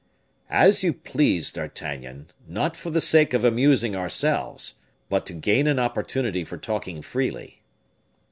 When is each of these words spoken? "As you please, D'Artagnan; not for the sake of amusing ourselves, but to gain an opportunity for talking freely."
"As 0.49 0.83
you 0.83 0.93
please, 0.93 1.51
D'Artagnan; 1.51 2.29
not 2.47 2.75
for 2.75 2.89
the 2.89 2.99
sake 2.99 3.35
of 3.35 3.43
amusing 3.43 3.95
ourselves, 3.95 4.73
but 5.09 5.27
to 5.27 5.33
gain 5.33 5.67
an 5.67 5.77
opportunity 5.77 6.43
for 6.43 6.57
talking 6.57 7.03
freely." 7.03 7.61